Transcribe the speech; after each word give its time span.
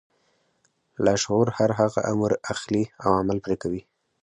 لاشعور 1.05 1.47
هر 1.57 1.71
هغه 1.79 1.99
امر 2.13 2.31
اخلي 2.53 2.83
او 3.03 3.09
عمل 3.19 3.37
پرې 3.45 3.55
کوي. 3.63 3.81